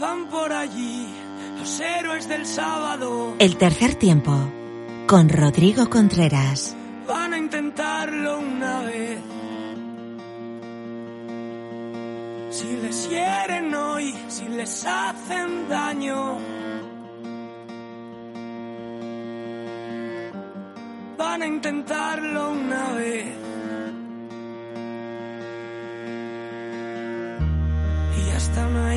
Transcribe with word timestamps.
van 0.00 0.28
por 0.28 0.52
allí 0.52 1.08
los 1.58 1.80
héroes 1.80 2.28
del 2.28 2.46
sábado. 2.46 3.34
El 3.38 3.56
tercer 3.56 3.94
tiempo 3.94 4.32
con 5.06 5.28
Rodrigo 5.28 5.88
Contreras. 5.88 6.76
Van 7.06 7.32
a 7.32 7.38
intentarlo 7.38 8.38
una 8.38 8.82
vez. 8.82 9.18
Si 12.50 12.76
les 12.76 13.08
hieren 13.08 13.74
hoy, 13.74 14.14
si 14.28 14.48
les 14.48 14.84
hacen 14.86 15.68
daño. 15.68 16.38
Van 21.16 21.42
a 21.42 21.46
intentarlo 21.46 22.50
una 22.50 22.92
vez. 22.92 23.26
Y 28.16 28.30
los 28.30 28.48
héroes 28.48 28.87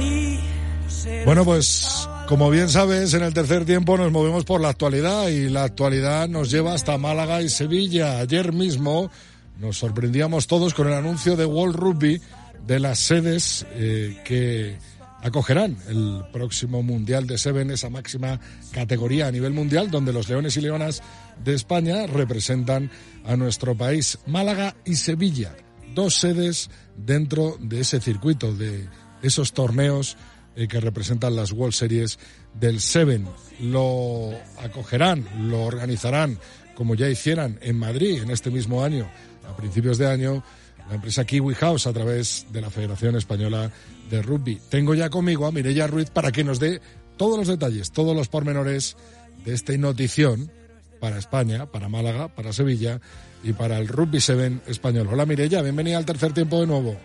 Bueno, 1.25 1.45
pues 1.45 2.07
como 2.27 2.49
bien 2.49 2.70
sabes, 2.70 3.13
en 3.13 3.23
el 3.23 3.34
tercer 3.34 3.66
tiempo 3.66 3.98
nos 3.98 4.12
movemos 4.12 4.45
por 4.45 4.62
la 4.62 4.70
actualidad 4.70 5.27
y 5.27 5.49
la 5.49 5.63
actualidad 5.63 6.27
nos 6.27 6.49
lleva 6.52 6.73
hasta 6.73 6.98
Málaga 6.98 7.41
y 7.41 7.49
Sevilla. 7.49 8.20
Ayer 8.20 8.53
mismo 8.53 9.12
nos 9.59 9.77
sorprendíamos 9.77 10.48
todos 10.48 10.73
con 10.73 10.88
el 10.88 10.93
anuncio 10.93 11.35
de 11.35 11.45
World 11.45 11.76
Rugby 11.76 12.21
de 12.66 12.79
las 12.79 12.99
sedes 12.99 13.66
eh, 13.71 14.21
que 14.26 14.77
acogerán 15.21 15.77
el 15.88 16.23
próximo 16.31 16.84
Mundial 16.84 17.27
de 17.27 17.38
Seven, 17.38 17.71
esa 17.71 17.90
máxima 17.90 18.40
categoría 18.71 19.27
a 19.27 19.31
nivel 19.31 19.54
mundial, 19.54 19.91
donde 19.91 20.13
los 20.13 20.29
leones 20.29 20.57
y 20.57 20.62
leonas 20.62 21.02
de 21.43 21.54
España 21.54 22.07
representan 22.07 22.90
a 23.26 23.35
nuestro 23.35 23.76
país, 23.76 24.20
Málaga 24.26 24.76
y 24.85 24.95
Sevilla. 24.95 25.55
Dos 25.93 26.15
sedes 26.15 26.70
dentro 26.98 27.57
de 27.59 27.81
ese 27.81 27.99
circuito, 27.99 28.54
de 28.54 28.88
esos 29.21 29.54
torneos 29.54 30.18
eh, 30.55 30.68
que 30.68 30.80
representan 30.80 31.36
las 31.36 31.52
World 31.52 31.73
Series 31.73 32.20
del 32.60 32.80
Seven. 32.80 33.28
Lo 33.62 34.32
acogerán, 34.60 35.26
lo 35.49 35.63
organizarán, 35.63 36.38
como 36.76 36.96
ya 36.96 37.10
hicieran 37.10 37.60
en 37.62 37.77
Madrid 37.77 38.21
en 38.21 38.32
este 38.32 38.52
mismo 38.52 38.84
año, 38.84 39.10
a 39.48 39.55
principios 39.55 39.98
de 39.98 40.08
año, 40.08 40.43
la 40.90 40.96
empresa 40.96 41.26
Kiwi 41.26 41.54
House 41.55 41.88
a 41.88 41.93
través 41.93 42.46
de 42.52 42.62
la 42.62 42.70
Federación 42.70 43.16
Española 43.16 43.71
de 44.10 44.21
Rugby. 44.21 44.60
Tengo 44.70 44.93
ya 44.93 45.10
conmigo 45.10 45.46
a 45.46 45.52
Mireia 45.52 45.88
Ruiz 45.88 46.10
para 46.10 46.32
que 46.32 46.43
nos 46.43 46.60
dé 46.60 46.82
todos 47.18 47.38
los 47.38 47.48
detalles, 47.48 47.91
todos 47.91 48.15
los 48.15 48.27
pormenores 48.27 48.98
de 49.46 49.54
esta 49.54 49.77
notición 49.77 50.52
para 50.99 51.18
España, 51.18 51.65
para 51.65 51.88
Málaga, 51.90 52.27
para 52.27 52.52
Sevilla 52.52 52.99
y 53.43 53.54
para 53.54 53.77
el 53.77 53.88
Rugby 53.88 54.20
Seven 54.20 54.62
español. 54.68 55.08
Hola 55.12 55.26
Mireia, 55.26 55.62
bienvenida 55.62 55.98
al 55.98 56.05
tercer 56.05 56.34
tiempo 56.34 56.60
de 56.60 56.68
nuevo. 56.68 56.98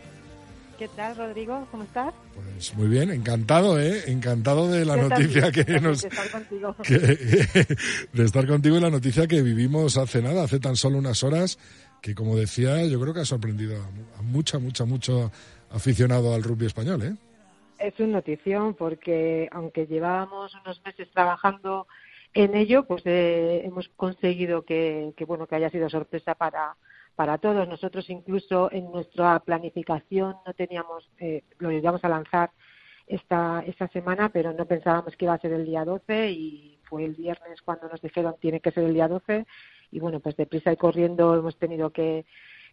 ¿Qué 0.78 0.88
tal, 0.88 1.16
Rodrigo? 1.16 1.66
¿Cómo 1.70 1.84
estás? 1.84 2.12
Pues 2.34 2.74
muy 2.76 2.88
bien, 2.88 3.10
encantado, 3.10 3.80
¿eh? 3.80 4.02
Encantado 4.08 4.68
de 4.70 4.84
la 4.84 4.96
noticia 4.96 5.50
que 5.50 5.64
nos... 5.80 6.02
de 6.02 6.08
estar 6.08 6.30
contigo. 6.30 6.76
que- 6.82 7.76
de 8.12 8.24
estar 8.24 8.46
contigo 8.46 8.76
y 8.76 8.80
la 8.80 8.90
noticia 8.90 9.26
que 9.26 9.40
vivimos 9.40 9.96
hace 9.96 10.20
nada, 10.20 10.44
hace 10.44 10.60
tan 10.60 10.76
solo 10.76 10.98
unas 10.98 11.22
horas, 11.22 11.58
que 12.02 12.14
como 12.14 12.36
decía, 12.36 12.84
yo 12.84 13.00
creo 13.00 13.14
que 13.14 13.20
ha 13.20 13.24
sorprendido 13.24 13.76
a 14.18 14.22
mucha, 14.22 14.58
mucha, 14.58 14.84
mucho 14.84 15.32
aficionado 15.70 16.34
al 16.34 16.42
rugby 16.42 16.66
español, 16.66 17.02
¿eh? 17.02 17.14
Es 17.78 17.94
una 17.98 18.14
notición 18.18 18.74
porque 18.74 19.48
aunque 19.52 19.86
llevábamos 19.86 20.52
unos 20.64 20.80
meses 20.84 21.08
trabajando 21.12 21.86
en 22.36 22.54
ello, 22.54 22.86
pues 22.86 23.02
eh, 23.06 23.62
hemos 23.64 23.88
conseguido 23.90 24.62
que, 24.62 25.14
bueno 25.26 25.46
que 25.46 25.56
haya 25.56 25.70
sido 25.70 25.88
sorpresa 25.88 26.34
para 26.34 26.76
para 27.14 27.38
todos. 27.38 27.66
Nosotros 27.66 28.10
incluso 28.10 28.70
en 28.70 28.90
nuestra 28.92 29.40
planificación 29.40 30.36
no 30.46 30.52
teníamos, 30.52 31.08
eh, 31.18 31.44
lo 31.58 31.72
íbamos 31.72 32.04
a 32.04 32.10
lanzar 32.10 32.50
esta, 33.06 33.64
esta 33.66 33.88
semana, 33.88 34.28
pero 34.28 34.52
no 34.52 34.66
pensábamos 34.66 35.16
que 35.16 35.24
iba 35.24 35.32
a 35.32 35.38
ser 35.38 35.52
el 35.52 35.64
día 35.64 35.86
12 35.86 36.30
y 36.30 36.78
fue 36.82 37.06
el 37.06 37.14
viernes 37.14 37.62
cuando 37.62 37.88
nos 37.88 38.02
dijeron 38.02 38.34
tiene 38.38 38.60
que 38.60 38.70
ser 38.70 38.84
el 38.84 38.92
día 38.92 39.08
12 39.08 39.46
y 39.90 39.98
bueno, 39.98 40.20
pues 40.20 40.36
deprisa 40.36 40.72
y 40.72 40.76
corriendo 40.76 41.34
hemos 41.34 41.56
tenido 41.56 41.88
que, 41.88 42.26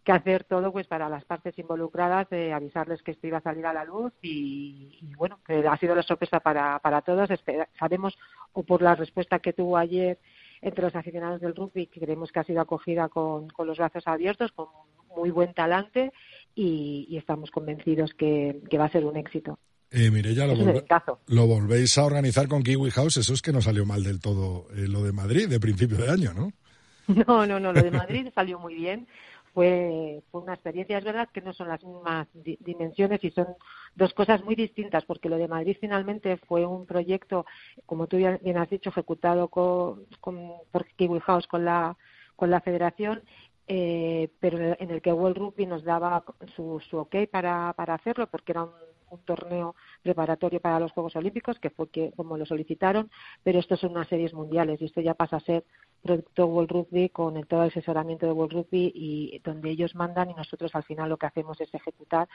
que 0.03 0.12
hacer 0.12 0.44
todo 0.44 0.72
pues 0.72 0.86
para 0.88 1.08
las 1.09 1.24
partes 1.25 1.58
involucradas, 1.58 2.28
eh, 2.31 2.52
avisarles 2.52 3.02
que 3.02 3.12
esto 3.12 3.28
iba 3.28 3.38
a 3.38 3.41
salir 3.41 3.66
a 3.66 3.74
la 3.74 3.86
luz 3.86 4.12
y, 4.22 5.00
y 5.02 5.16
bueno, 5.16 5.40
que 5.46 5.66
ha 5.68 5.78
sido 5.78 5.96
la 5.96 6.03
sorpresa 6.03 6.40
para, 6.41 6.80
para 6.80 7.02
todos. 7.02 7.30
Espera- 7.31 7.69
sabemos, 7.80 8.18
o 8.52 8.64
por 8.64 8.81
la 8.81 8.96
respuesta 8.96 9.40
que 9.40 9.53
tuvo 9.53 9.78
ayer 9.78 10.19
entre 10.62 10.84
los 10.84 10.96
aficionados 10.96 11.41
del 11.41 11.56
rugby, 11.56 11.88
que 11.88 12.00
creemos 12.00 12.31
que 12.31 12.40
ha 12.40 12.44
sido 12.44 12.62
acogida 12.62 13.09
con, 13.09 13.50
con 13.50 13.68
los 13.68 13.78
brazos 13.78 14.03
abiertos, 14.08 14.52
con 14.53 14.68
muy 15.16 15.30
buen 15.31 15.53
talante 15.53 16.12
y, 16.56 17.06
y 17.09 17.18
estamos 17.18 17.52
convencidos 17.52 18.14
que, 18.14 18.62
que 18.70 18.78
va 18.78 18.85
a 18.85 18.91
ser 18.91 19.06
un 19.06 19.16
éxito. 19.18 19.58
Eh, 19.91 20.09
Mireia, 20.09 20.47
lo, 20.47 20.56
volve- 20.74 20.81
lo 21.28 21.46
volvéis 21.47 21.97
a 21.97 22.06
organizar 22.06 22.47
con 22.47 22.64
Kiwi 22.64 22.90
House, 22.91 23.18
eso 23.18 23.34
es 23.34 23.41
que 23.41 23.52
no 23.53 23.62
salió 23.62 23.85
mal 23.85 24.03
del 24.03 24.20
todo 24.20 24.68
eh, 24.75 24.88
lo 24.88 25.03
de 25.03 25.12
Madrid 25.12 25.47
de 25.47 25.59
principio 25.59 25.97
de 25.97 26.09
año, 26.09 26.34
¿no? 26.34 26.52
No, 27.28 27.46
no, 27.46 27.59
no, 27.59 27.74
lo 27.74 27.84
de 27.84 27.91
Madrid 27.91 28.30
salió 28.34 28.58
muy 28.59 28.75
bien. 28.75 29.08
Fue, 29.53 30.24
fue 30.31 30.41
una 30.41 30.53
experiencia, 30.56 30.97
es 30.97 31.03
verdad 31.03 31.30
que 31.31 31.41
no 31.41 31.53
son 31.53 31.68
las 31.68 31.84
mismas 31.84 32.28
di- 32.34 32.58
dimensiones 32.59 33.24
y 33.24 33.30
son 33.31 33.47
dos 33.94 34.12
cosas 34.16 34.44
muy 34.44 34.56
distintas, 34.56 35.06
porque 35.06 35.30
lo 35.30 35.38
de 35.38 35.47
Madrid 35.47 35.78
finalmente 35.80 36.38
fue 36.38 36.66
un 36.66 36.88
proyecto, 36.88 37.46
como 37.86 38.08
tú 38.08 38.18
bien 38.18 38.58
has 38.58 38.69
dicho, 38.69 38.90
ejecutado 38.90 39.50
con, 39.50 40.06
con- 40.22 40.53
por 40.72 40.86
Kiwi 40.96 41.19
House 41.19 41.46
con 41.47 41.66
la, 41.66 41.96
con 42.36 42.50
la 42.50 42.62
federación, 42.62 43.22
eh, 43.68 44.30
pero 44.40 44.58
en 44.58 44.90
el 44.90 45.02
que 45.02 45.14
World 45.14 45.38
Rugby 45.38 45.68
nos 45.68 45.84
daba 45.84 46.24
su, 46.56 46.80
su 46.90 46.97
ok 46.97 47.16
para, 47.31 47.74
para 47.78 47.94
hacerlo, 47.94 48.28
porque 48.28 48.53
era 48.53 48.64
un, 48.64 48.72
un 49.13 49.24
torneo 49.25 49.75
preparatorio 50.01 50.59
para 50.59 50.79
los 50.79 50.91
Juegos 50.91 51.16
Olímpicos, 51.16 51.59
que 51.59 51.69
fue 51.69 51.90
que, 51.90 52.12
como 52.16 52.38
lo 52.38 52.46
solicitaron, 52.46 53.09
pero 53.44 53.59
estos 53.59 53.79
son 53.79 53.91
unas 53.91 54.07
series 54.07 54.34
mundiales 54.34 54.81
y 54.81 54.85
esto 54.85 55.01
ya 55.01 55.13
pasa 55.13 55.38
a 55.38 55.41
ser 55.41 55.63
producto 56.01 56.46
World 56.46 56.72
Rugby 56.72 57.09
con 57.09 57.38
el, 57.38 57.47
todo 57.47 57.63
el 57.63 57.69
asesoramiento 57.69 58.25
de 58.25 58.34
World 58.34 58.53
Rugby 58.53 58.91
y 58.94 59.40
donde 59.44 59.69
ellos 59.69 59.96
mandan 59.96 60.29
y 60.29 60.34
nosotros 60.34 60.75
al 60.75 60.84
final 60.84 61.09
lo 61.09 61.18
que 61.18 61.28
hacemos 61.28 61.59
es 61.62 61.73
ejecutar 61.73 62.28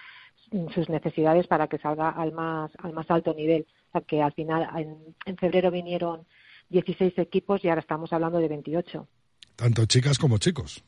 sus 0.75 0.89
necesidades 0.89 1.47
para 1.47 1.69
que 1.69 1.79
salga 1.79 2.09
al 2.09 2.33
más 2.33 2.71
al 2.79 2.93
más 2.93 3.11
alto 3.11 3.35
nivel. 3.35 3.67
O 3.89 3.93
sea 3.93 4.01
que 4.01 4.23
al 4.23 4.33
final 4.33 4.69
en, 4.77 4.97
en 5.27 5.37
febrero 5.37 5.71
vinieron 5.71 6.27
16 6.71 7.19
equipos 7.19 7.65
y 7.65 7.69
ahora 7.69 7.81
estamos 7.81 8.13
hablando 8.13 8.39
de 8.39 8.49
28. 8.49 9.07
Tanto 9.57 9.87
chicas 9.87 10.19
como 10.19 10.39
chicos. 10.39 10.83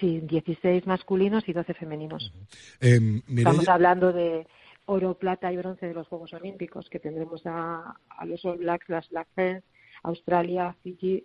Sí, 0.00 0.20
16 0.20 0.86
masculinos 0.86 1.48
y 1.48 1.52
12 1.52 1.74
femeninos. 1.74 2.32
Eh, 2.80 3.22
Estamos 3.28 3.68
hablando 3.68 4.12
de 4.12 4.46
oro, 4.88 5.18
plata 5.18 5.52
y 5.52 5.56
bronce 5.56 5.86
de 5.86 5.94
los 5.94 6.08
Juegos 6.08 6.32
Olímpicos, 6.32 6.88
que 6.90 6.98
tendremos 6.98 7.42
a, 7.46 7.94
a 8.08 8.24
los 8.26 8.44
All 8.44 8.58
Blacks, 8.58 8.88
las 8.88 9.08
Black 9.10 9.28
Ferns, 9.34 9.64
Australia, 10.02 10.74
Fiji, 10.82 11.24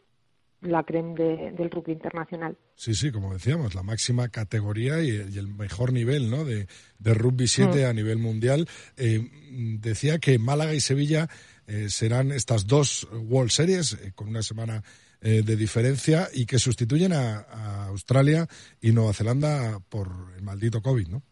la 0.61 0.83
creme 0.83 1.13
de- 1.15 1.51
del 1.51 1.69
rugby 1.69 1.91
internacional. 1.93 2.57
sí, 2.75 2.93
sí, 2.93 3.11
como 3.11 3.33
decíamos, 3.33 3.75
la 3.75 3.83
máxima 3.83 4.29
categoría 4.29 5.01
y, 5.01 5.09
y 5.09 5.37
el 5.37 5.47
mejor 5.47 5.91
nivel 5.91 6.29
¿no? 6.29 6.45
de, 6.45 6.67
de 6.99 7.13
Rugby 7.13 7.47
7 7.47 7.85
a 7.85 7.93
nivel 7.93 8.17
mundial. 8.17 8.67
Eh, 8.97 9.19
mm, 9.19 9.79
decía 9.81 10.19
que 10.19 10.39
Málaga 10.39 10.73
y 10.73 10.79
Sevilla 10.79 11.27
eh, 11.67 11.89
serán 11.89 12.31
estas 12.31 12.65
dos 12.67 13.07
World 13.11 13.51
Series 13.51 13.93
eh, 13.93 14.11
con 14.15 14.29
una 14.29 14.41
semana 14.41 14.83
eh, 15.21 15.41
de 15.43 15.55
diferencia 15.55 16.27
y 16.33 16.45
que 16.45 16.59
sustituyen 16.59 17.13
a, 17.13 17.39
a 17.41 17.87
Australia 17.87 18.47
y 18.81 18.91
Nueva 18.91 19.13
Zelanda 19.13 19.79
por 19.89 20.07
el 20.35 20.43
maldito 20.43 20.81
COVID, 20.81 21.07
¿no? 21.07 21.23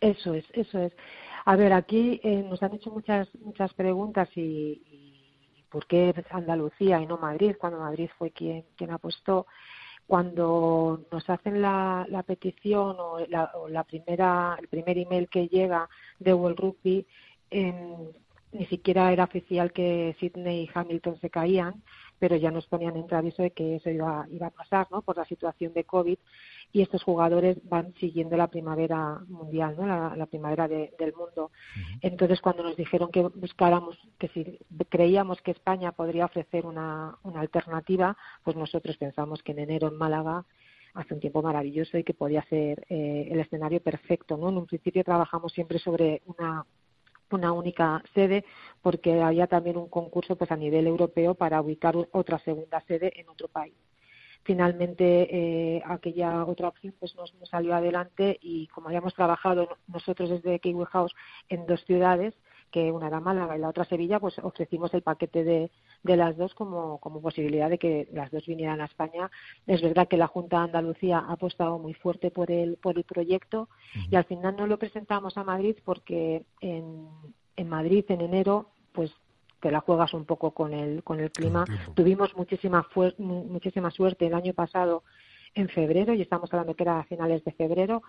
Eso 0.00 0.32
es, 0.34 0.44
eso 0.52 0.78
es. 0.78 0.92
A 1.50 1.56
ver, 1.56 1.72
aquí 1.72 2.20
eh, 2.22 2.42
nos 2.42 2.62
han 2.62 2.74
hecho 2.74 2.90
muchas 2.90 3.26
muchas 3.36 3.72
preguntas 3.72 4.28
y, 4.36 4.82
y 4.92 5.64
por 5.70 5.86
qué 5.86 6.12
Andalucía 6.30 7.00
y 7.00 7.06
no 7.06 7.16
Madrid, 7.16 7.56
cuando 7.58 7.78
Madrid 7.78 8.10
fue 8.18 8.32
quien 8.32 8.66
quien 8.76 8.90
apostó. 8.90 9.46
Cuando 10.06 11.06
nos 11.10 11.30
hacen 11.30 11.62
la, 11.62 12.06
petición 12.26 12.96
o 12.98 13.20
la, 13.28 13.50
o 13.54 13.66
la 13.68 13.84
primera 13.84 14.58
el 14.60 14.68
primer 14.68 14.98
email 14.98 15.26
que 15.30 15.48
llega 15.48 15.88
de 16.18 16.34
World 16.34 16.58
Rugby, 16.60 17.06
em, 17.50 18.12
ni 18.52 18.66
siquiera 18.66 19.10
era 19.10 19.24
oficial 19.24 19.72
que 19.72 20.16
Sydney 20.20 20.64
y 20.64 20.70
Hamilton 20.74 21.18
se 21.20 21.30
caían, 21.30 21.82
pero 22.18 22.36
ya 22.36 22.50
nos 22.50 22.66
ponían 22.66 22.96
en 22.96 23.14
aviso 23.14 23.42
de 23.42 23.52
que 23.52 23.76
eso 23.76 23.88
iba, 23.90 24.26
iba 24.30 24.48
a 24.48 24.50
pasar, 24.50 24.86
¿no? 24.90 25.00
Por 25.02 25.16
la 25.16 25.24
situación 25.24 25.72
de 25.72 25.84
COVID 25.84 26.18
y 26.72 26.82
estos 26.82 27.02
jugadores 27.02 27.56
van 27.68 27.94
siguiendo 27.94 28.36
la 28.36 28.48
primavera 28.48 29.20
mundial, 29.28 29.74
¿no? 29.78 29.86
La, 29.86 30.14
la 30.16 30.26
primavera 30.26 30.68
de- 30.68 30.92
del 30.98 31.14
mundo. 31.14 31.50
Entonces, 32.02 32.40
cuando 32.40 32.62
nos 32.62 32.76
dijeron 32.76 33.10
que 33.10 33.22
buscáramos, 33.22 33.98
que 34.18 34.28
si 34.28 34.58
creíamos 34.88 35.40
que 35.42 35.52
España 35.52 35.92
podría 35.92 36.26
ofrecer 36.26 36.66
una, 36.66 37.16
una 37.22 37.40
alternativa, 37.40 38.16
pues 38.44 38.56
nosotros 38.56 38.96
pensamos 38.98 39.42
que 39.42 39.52
en 39.52 39.60
enero 39.60 39.88
en 39.88 39.96
Málaga 39.96 40.44
hace 40.94 41.14
un 41.14 41.20
tiempo 41.20 41.42
maravilloso 41.42 41.96
y 41.98 42.04
que 42.04 42.14
podía 42.14 42.42
ser 42.44 42.84
eh, 42.88 43.28
el 43.30 43.40
escenario 43.40 43.80
perfecto, 43.82 44.36
¿no? 44.36 44.48
En 44.50 44.58
un 44.58 44.66
principio 44.66 45.04
trabajamos 45.04 45.52
siempre 45.52 45.78
sobre 45.78 46.22
una 46.26 46.64
una 47.30 47.52
única 47.52 48.02
sede 48.14 48.42
porque 48.80 49.20
había 49.20 49.46
también 49.46 49.76
un 49.76 49.88
concurso 49.90 50.36
pues 50.36 50.50
a 50.50 50.56
nivel 50.56 50.86
europeo 50.86 51.34
para 51.34 51.60
ubicar 51.60 51.94
otra 52.12 52.38
segunda 52.38 52.80
sede 52.88 53.12
en 53.20 53.28
otro 53.28 53.48
país 53.48 53.74
finalmente 54.48 55.28
eh, 55.30 55.82
aquella 55.84 56.46
otra 56.46 56.68
opción 56.68 56.94
pues 56.98 57.14
nos, 57.16 57.34
nos 57.34 57.50
salió 57.50 57.74
adelante 57.74 58.38
y 58.40 58.66
como 58.68 58.88
habíamos 58.88 59.12
trabajado 59.12 59.68
nosotros 59.86 60.30
desde 60.30 60.58
Kiwi 60.58 60.86
House 60.86 61.14
en 61.50 61.66
dos 61.66 61.84
ciudades 61.84 62.32
que 62.70 62.90
una 62.90 63.08
era 63.08 63.20
Málaga 63.20 63.56
y 63.56 63.60
la 63.60 63.68
otra 63.68 63.84
Sevilla, 63.84 64.20
pues 64.20 64.38
ofrecimos 64.38 64.92
el 64.94 65.02
paquete 65.02 65.44
de, 65.44 65.70
de 66.02 66.16
las 66.16 66.34
dos 66.38 66.54
como, 66.54 66.98
como 66.98 67.20
posibilidad 67.20 67.68
de 67.68 67.78
que 67.78 68.08
las 68.12 68.30
dos 68.30 68.46
vinieran 68.46 68.80
a 68.80 68.86
España. 68.86 69.30
Es 69.66 69.82
verdad 69.82 70.08
que 70.08 70.16
la 70.16 70.26
Junta 70.26 70.58
de 70.58 70.64
Andalucía 70.64 71.18
ha 71.18 71.32
apostado 71.32 71.78
muy 71.78 71.92
fuerte 71.92 72.30
por 72.30 72.50
el, 72.50 72.76
por 72.76 72.96
el 72.96 73.04
proyecto 73.04 73.68
y 74.10 74.16
al 74.16 74.24
final 74.24 74.56
no 74.56 74.66
lo 74.66 74.78
presentamos 74.78 75.36
a 75.36 75.44
Madrid 75.44 75.76
porque 75.84 76.46
en, 76.60 77.06
en 77.56 77.68
Madrid 77.68 78.04
en 78.08 78.22
enero 78.22 78.70
pues 78.92 79.12
te 79.60 79.70
la 79.70 79.80
juegas 79.80 80.14
un 80.14 80.24
poco 80.24 80.52
con 80.52 80.72
el 80.72 81.02
con 81.02 81.20
el 81.20 81.30
clima. 81.30 81.64
Tuvimos 81.94 82.36
muchísima 82.36 82.86
muchísima 83.18 83.90
suerte 83.90 84.26
el 84.26 84.34
año 84.34 84.54
pasado 84.54 85.02
en 85.54 85.68
febrero 85.68 86.14
y 86.14 86.22
estamos 86.22 86.52
hablando 86.52 86.74
que 86.74 86.84
era 86.84 87.00
a 87.00 87.04
finales 87.04 87.44
de 87.44 87.52
febrero. 87.52 88.02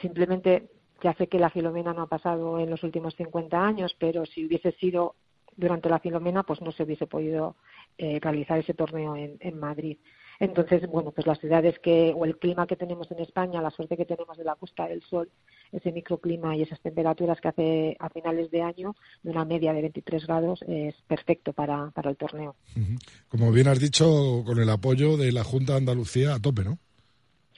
Simplemente 0.00 0.70
ya 1.02 1.14
sé 1.14 1.28
que 1.28 1.38
la 1.38 1.50
Filomena 1.50 1.92
no 1.92 2.02
ha 2.02 2.06
pasado 2.06 2.58
en 2.58 2.70
los 2.70 2.82
últimos 2.82 3.14
50 3.16 3.58
años, 3.58 3.96
pero 3.98 4.26
si 4.26 4.44
hubiese 4.44 4.72
sido 4.72 5.14
durante 5.56 5.88
la 5.88 5.98
Filomena, 5.98 6.42
pues 6.42 6.60
no 6.60 6.72
se 6.72 6.82
hubiese 6.82 7.06
podido 7.06 7.56
eh, 7.98 8.18
realizar 8.20 8.58
ese 8.58 8.74
torneo 8.74 9.16
en, 9.16 9.36
en 9.40 9.58
Madrid. 9.58 9.98
Entonces, 10.40 10.86
bueno, 10.88 11.10
pues 11.10 11.26
las 11.26 11.38
ciudades 11.38 11.78
que, 11.80 12.14
o 12.16 12.24
el 12.24 12.38
clima 12.38 12.66
que 12.66 12.74
tenemos 12.74 13.10
en 13.10 13.20
España, 13.20 13.60
la 13.60 13.70
suerte 13.70 13.98
que 13.98 14.06
tenemos 14.06 14.38
de 14.38 14.44
la 14.44 14.54
Costa 14.54 14.88
del 14.88 15.02
Sol, 15.02 15.28
ese 15.70 15.92
microclima 15.92 16.56
y 16.56 16.62
esas 16.62 16.80
temperaturas 16.80 17.38
que 17.42 17.48
hace 17.48 17.96
a 18.00 18.08
finales 18.08 18.50
de 18.50 18.62
año, 18.62 18.96
de 19.22 19.30
una 19.30 19.44
media 19.44 19.74
de 19.74 19.82
23 19.82 20.26
grados, 20.26 20.62
es 20.66 20.94
perfecto 21.06 21.52
para, 21.52 21.90
para 21.90 22.08
el 22.08 22.16
torneo. 22.16 22.56
Como 23.28 23.52
bien 23.52 23.68
has 23.68 23.78
dicho, 23.78 24.42
con 24.46 24.58
el 24.58 24.70
apoyo 24.70 25.18
de 25.18 25.30
la 25.30 25.44
Junta 25.44 25.74
de 25.74 25.78
Andalucía 25.80 26.34
a 26.34 26.40
tope, 26.40 26.64
¿no? 26.64 26.78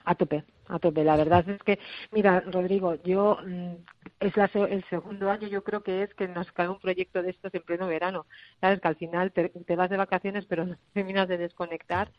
A 0.04 0.16
tope, 0.16 0.42
a 0.66 0.80
tope. 0.80 1.04
La 1.04 1.14
verdad 1.14 1.48
es 1.48 1.62
que, 1.62 1.78
mira, 2.10 2.40
Rodrigo, 2.40 2.96
yo 3.04 3.38
mm, 3.46 3.74
es 4.18 4.34
el 4.36 4.84
segundo 4.90 5.30
año, 5.30 5.46
yo 5.46 5.62
creo 5.62 5.82
que 5.82 6.02
es 6.02 6.14
que 6.14 6.26
nos 6.26 6.50
cae 6.52 6.68
un 6.68 6.80
proyecto 6.80 7.22
de 7.22 7.30
estos 7.30 7.54
en 7.54 7.62
pleno 7.62 7.86
verano. 7.86 8.26
Sabes 8.60 8.80
que 8.80 8.88
al 8.88 8.96
final 8.96 9.30
te, 9.30 9.48
te 9.48 9.76
vas 9.76 9.90
de 9.90 9.96
vacaciones, 9.96 10.44
pero 10.46 10.66
no 10.66 10.76
terminas 10.92 11.28
de 11.28 11.38
desconectar 11.38 12.10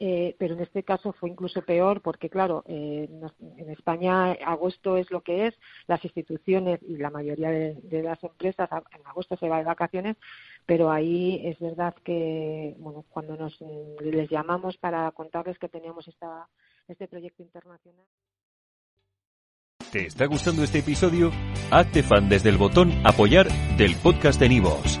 eh, 0.00 0.36
pero 0.38 0.54
en 0.54 0.60
este 0.60 0.82
caso 0.84 1.12
fue 1.12 1.30
incluso 1.30 1.62
peor 1.62 2.00
porque, 2.00 2.30
claro, 2.30 2.62
eh, 2.66 3.08
en 3.56 3.70
España 3.70 4.32
agosto 4.32 4.96
es 4.96 5.10
lo 5.10 5.22
que 5.22 5.46
es, 5.46 5.54
las 5.86 6.04
instituciones 6.04 6.80
y 6.82 6.96
la 6.96 7.10
mayoría 7.10 7.50
de, 7.50 8.02
las 8.02 8.22
empresas 8.22 8.68
en 8.92 9.06
agosto 9.06 9.36
se 9.36 9.48
va 9.48 9.58
de 9.58 9.64
vacaciones, 9.64 10.16
pero 10.66 10.90
ahí 10.90 11.40
es 11.44 11.58
verdad 11.58 11.94
que, 12.04 12.76
bueno, 12.78 13.04
cuando 13.10 13.36
nos 13.36 13.58
les 14.00 14.30
llamamos 14.30 14.76
para 14.76 15.10
contarles 15.10 15.58
que 15.58 15.68
teníamos 15.68 16.06
esta, 16.06 16.48
este 16.86 17.08
proyecto 17.08 17.42
internacional. 17.42 18.06
¿Te 19.90 20.06
está 20.06 20.26
gustando 20.26 20.62
este 20.62 20.80
episodio? 20.80 21.32
Hazte 21.70 22.02
fan 22.02 22.28
desde 22.28 22.50
el 22.50 22.58
botón 22.58 22.92
apoyar 23.04 23.48
del 23.78 23.96
podcast 23.96 24.38
de 24.38 24.50
Nivos. 24.50 25.00